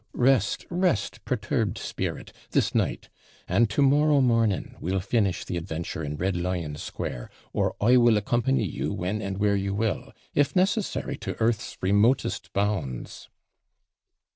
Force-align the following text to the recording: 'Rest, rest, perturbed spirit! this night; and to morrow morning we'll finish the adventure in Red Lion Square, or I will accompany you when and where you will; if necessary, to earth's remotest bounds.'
'Rest, 0.13 0.65
rest, 0.71 1.23
perturbed 1.25 1.77
spirit! 1.77 2.33
this 2.49 2.73
night; 2.73 3.11
and 3.47 3.69
to 3.69 3.83
morrow 3.83 4.19
morning 4.19 4.75
we'll 4.79 4.99
finish 4.99 5.45
the 5.45 5.57
adventure 5.57 6.03
in 6.03 6.15
Red 6.17 6.35
Lion 6.35 6.75
Square, 6.75 7.29
or 7.53 7.75
I 7.79 7.97
will 7.97 8.17
accompany 8.17 8.65
you 8.65 8.91
when 8.91 9.21
and 9.21 9.37
where 9.37 9.55
you 9.55 9.75
will; 9.75 10.11
if 10.33 10.55
necessary, 10.55 11.17
to 11.17 11.39
earth's 11.39 11.77
remotest 11.83 12.51
bounds.' 12.51 13.29